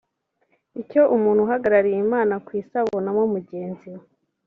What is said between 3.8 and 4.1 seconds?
we